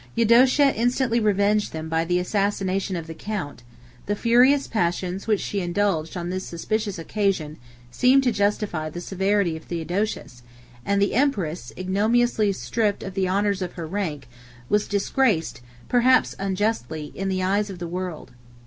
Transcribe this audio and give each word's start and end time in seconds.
Eudocia 0.15 0.73
instantly 0.73 1.19
revenged 1.19 1.73
them 1.73 1.87
by 1.87 2.03
the 2.03 2.17
assassination 2.17 2.95
of 2.95 3.05
the 3.05 3.13
count; 3.13 3.61
the 4.07 4.15
furious 4.15 4.65
passions 4.65 5.27
which 5.27 5.39
she 5.39 5.59
indulged 5.61 6.17
on 6.17 6.31
this 6.31 6.43
suspicious 6.43 6.97
occasion, 6.97 7.57
seemed 7.91 8.23
to 8.23 8.31
justify 8.31 8.89
the 8.89 8.99
severity 8.99 9.55
of 9.55 9.65
Theodosius; 9.65 10.41
and 10.83 10.99
the 10.99 11.13
empress, 11.13 11.71
ignominiously 11.77 12.51
stripped 12.53 13.03
of 13.03 13.13
the 13.13 13.27
honors 13.27 13.61
of 13.61 13.73
her 13.73 13.85
rank, 13.85 14.21
78 14.21 14.29
was 14.69 14.87
disgraced, 14.87 15.61
perhaps 15.87 16.35
unjustly, 16.39 17.11
in 17.13 17.29
the 17.29 17.43
eyes 17.43 17.69
of 17.69 17.77
the 17.77 17.87
world. 17.87 18.31